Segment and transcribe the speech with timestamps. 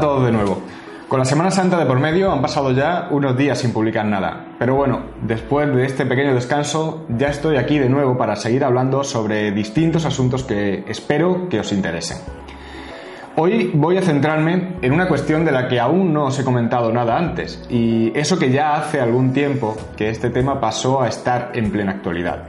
[0.00, 0.62] todos de nuevo.
[1.08, 4.46] Con la Semana Santa de por medio han pasado ya unos días sin publicar nada.
[4.58, 9.02] Pero bueno, después de este pequeño descanso ya estoy aquí de nuevo para seguir hablando
[9.02, 12.18] sobre distintos asuntos que espero que os interesen.
[13.36, 16.92] Hoy voy a centrarme en una cuestión de la que aún no os he comentado
[16.92, 21.50] nada antes, y eso que ya hace algún tiempo que este tema pasó a estar
[21.54, 22.44] en plena actualidad.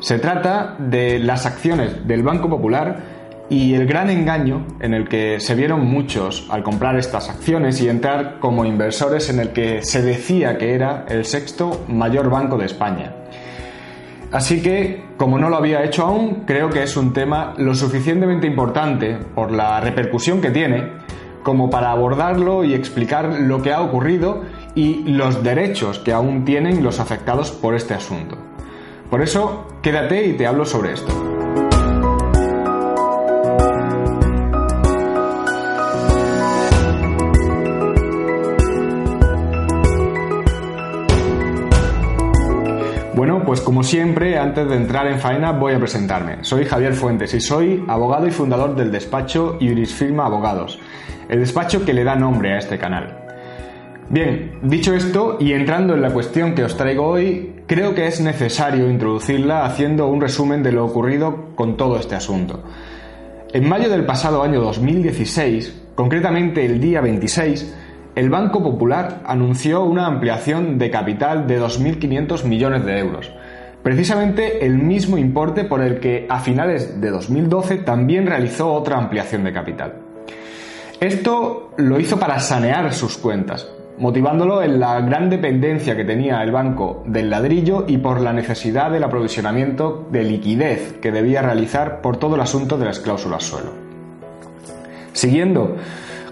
[0.00, 3.13] Se trata de las acciones del Banco Popular
[3.50, 7.88] y el gran engaño en el que se vieron muchos al comprar estas acciones y
[7.88, 12.66] entrar como inversores en el que se decía que era el sexto mayor banco de
[12.66, 13.14] España.
[14.32, 18.46] Así que, como no lo había hecho aún, creo que es un tema lo suficientemente
[18.46, 21.04] importante por la repercusión que tiene
[21.44, 24.42] como para abordarlo y explicar lo que ha ocurrido
[24.74, 28.36] y los derechos que aún tienen los afectados por este asunto.
[29.10, 31.33] Por eso, quédate y te hablo sobre esto.
[43.46, 46.38] Pues como siempre, antes de entrar en faena voy a presentarme.
[46.42, 50.78] Soy Javier Fuentes y soy abogado y fundador del despacho Jurisfirma Abogados,
[51.28, 53.18] el despacho que le da nombre a este canal.
[54.08, 58.20] Bien, dicho esto y entrando en la cuestión que os traigo hoy, creo que es
[58.20, 62.62] necesario introducirla haciendo un resumen de lo ocurrido con todo este asunto.
[63.52, 67.74] En mayo del pasado año 2016, concretamente el día 26,
[68.14, 73.32] el Banco Popular anunció una ampliación de capital de 2.500 millones de euros,
[73.82, 79.42] precisamente el mismo importe por el que a finales de 2012 también realizó otra ampliación
[79.42, 79.94] de capital.
[81.00, 86.52] Esto lo hizo para sanear sus cuentas, motivándolo en la gran dependencia que tenía el
[86.52, 92.16] banco del ladrillo y por la necesidad del aprovisionamiento de liquidez que debía realizar por
[92.16, 93.72] todo el asunto de las cláusulas suelo.
[95.12, 95.76] Siguiendo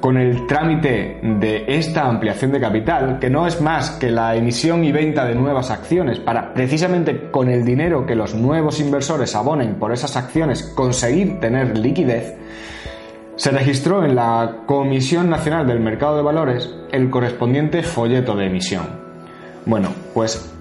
[0.00, 4.84] con el trámite de esta ampliación de capital, que no es más que la emisión
[4.84, 9.74] y venta de nuevas acciones para precisamente con el dinero que los nuevos inversores abonen
[9.74, 12.36] por esas acciones conseguir tener liquidez,
[13.38, 18.84] se registró en la Comisión Nacional del Mercado de Valores el correspondiente folleto de emisión.
[19.64, 20.52] Bueno, pues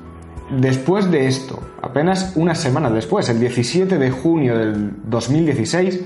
[0.52, 6.04] después de esto, apenas una semana después, el 17 de junio del 2016,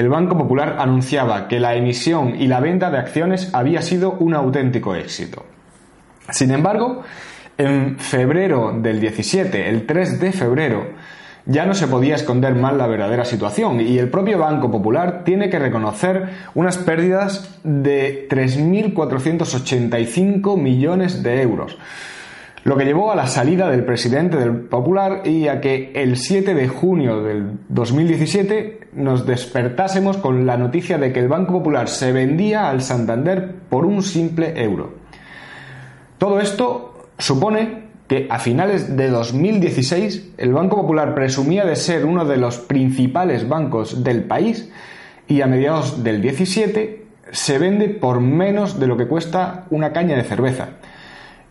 [0.00, 4.34] el Banco Popular anunciaba que la emisión y la venta de acciones había sido un
[4.34, 5.44] auténtico éxito.
[6.30, 7.02] Sin embargo,
[7.58, 10.86] en febrero del 17, el 3 de febrero,
[11.44, 15.50] ya no se podía esconder más la verdadera situación y el propio Banco Popular tiene
[15.50, 21.76] que reconocer unas pérdidas de 3.485 millones de euros,
[22.64, 26.54] lo que llevó a la salida del presidente del Popular y a que el 7
[26.54, 32.12] de junio del 2017 nos despertásemos con la noticia de que el Banco Popular se
[32.12, 34.94] vendía al Santander por un simple euro.
[36.18, 42.24] Todo esto supone que a finales de 2016 el Banco Popular presumía de ser uno
[42.24, 44.70] de los principales bancos del país
[45.28, 50.16] y a mediados del 17 se vende por menos de lo que cuesta una caña
[50.16, 50.70] de cerveza.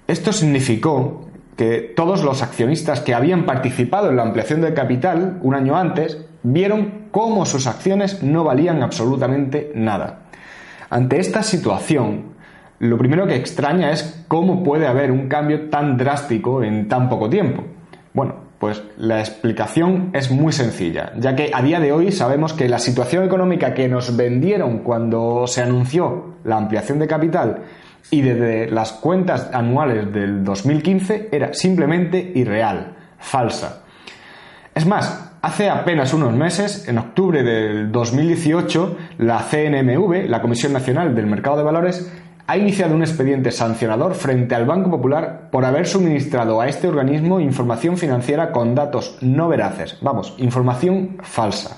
[0.10, 5.54] Esto significó que todos los accionistas que habían participado en la ampliación del capital un
[5.54, 10.22] año antes vieron cómo sus acciones no valían absolutamente nada.
[10.90, 12.34] Ante esta situación,
[12.80, 17.30] lo primero que extraña es cómo puede haber un cambio tan drástico en tan poco
[17.30, 17.66] tiempo.
[18.12, 22.68] Bueno, pues la explicación es muy sencilla, ya que a día de hoy sabemos que
[22.68, 27.62] la situación económica que nos vendieron cuando se anunció la ampliación de capital
[28.12, 33.84] y desde las cuentas anuales del 2015 era simplemente irreal, falsa.
[34.74, 41.16] Es más, hace apenas unos meses, en octubre del 2018, la CNMV, la Comisión Nacional
[41.16, 42.12] del Mercado de Valores,
[42.50, 47.40] ha iniciado un expediente sancionador frente al Banco Popular por haber suministrado a este organismo
[47.40, 51.78] información financiera con datos no veraces, vamos, información falsa.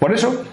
[0.00, 0.44] Por eso,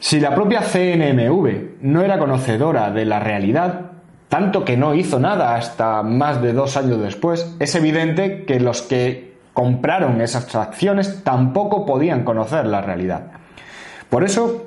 [0.00, 3.92] si la propia CNMV no era conocedora de la realidad,
[4.28, 8.82] tanto que no hizo nada hasta más de dos años después, es evidente que los
[8.82, 13.32] que compraron esas acciones tampoco podían conocer la realidad.
[14.08, 14.66] Por eso,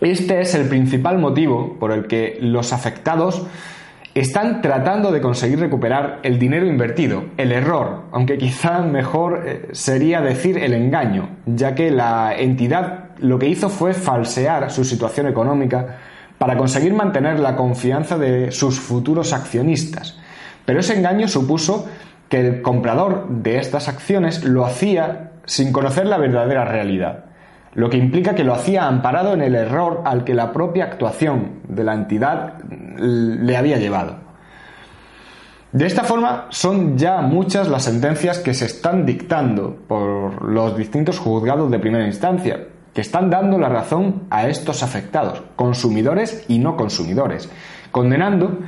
[0.00, 3.46] este es el principal motivo por el que los afectados
[4.14, 10.20] están tratando de conseguir recuperar el dinero invertido, el error, aunque quizá mejor eh, sería
[10.20, 15.98] decir el engaño, ya que la entidad lo que hizo fue falsear su situación económica
[16.38, 20.18] para conseguir mantener la confianza de sus futuros accionistas.
[20.64, 21.86] Pero ese engaño supuso
[22.28, 27.24] que el comprador de estas acciones lo hacía sin conocer la verdadera realidad,
[27.74, 31.60] lo que implica que lo hacía amparado en el error al que la propia actuación
[31.68, 32.54] de la entidad
[32.96, 34.16] le había llevado.
[35.72, 41.18] De esta forma, son ya muchas las sentencias que se están dictando por los distintos
[41.18, 42.60] juzgados de primera instancia,
[42.94, 47.48] que están dando la razón a estos afectados, consumidores y no consumidores,
[47.90, 48.58] condenando,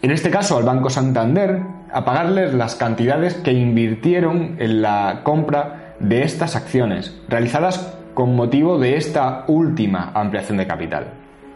[0.00, 1.62] en este caso al Banco Santander,
[1.92, 8.78] a pagarles las cantidades que invirtieron en la compra de estas acciones, realizadas con motivo
[8.78, 11.06] de esta última ampliación de capital.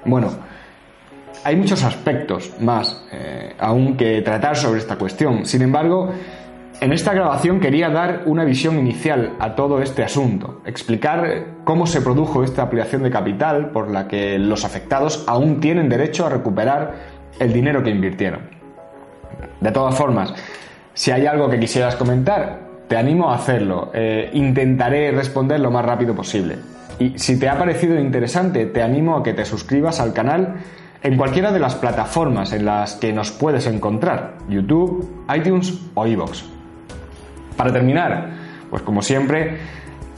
[0.05, 0.31] Bueno,
[1.45, 5.45] hay muchos aspectos más eh, aún que tratar sobre esta cuestión.
[5.45, 6.13] Sin embargo,
[6.83, 12.01] en esta grabación quería dar una visión inicial a todo este asunto, explicar cómo se
[12.01, 16.95] produjo esta ampliación de capital por la que los afectados aún tienen derecho a recuperar
[17.39, 18.41] el dinero que invirtieron.
[19.61, 20.35] De todas formas,
[20.93, 22.59] si hay algo que quisieras comentar,
[22.89, 23.93] te animo a hacerlo.
[23.95, 26.59] Eh, intentaré responder lo más rápido posible.
[26.99, 30.57] Y si te ha parecido interesante, te animo a que te suscribas al canal
[31.01, 36.52] en cualquiera de las plataformas en las que nos puedes encontrar, YouTube, iTunes o iVoox.
[37.57, 38.29] Para terminar,
[38.71, 39.59] pues como siempre,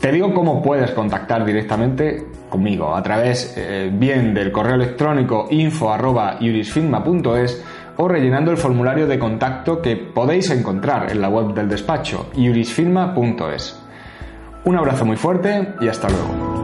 [0.00, 7.64] te digo cómo puedes contactar directamente conmigo a través eh, bien del correo electrónico info@jurisfilma.es
[7.96, 13.80] o rellenando el formulario de contacto que podéis encontrar en la web del despacho jurisfilma.es.
[14.64, 16.63] Un abrazo muy fuerte y hasta luego.